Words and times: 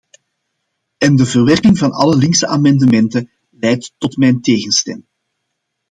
En 0.97 1.15
de 1.15 1.25
verwerping 1.25 1.77
van 1.77 1.91
alle 1.91 2.17
linkse 2.17 2.47
amendementen 2.47 3.29
leidt 3.49 3.93
tot 3.97 4.17
mijn 4.17 4.41
tegenstem. 4.41 5.05